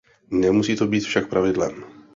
Nemusí 0.31 0.75
to 0.75 0.87
být 0.87 0.99
však 1.03 1.29
pravidlem. 1.29 1.83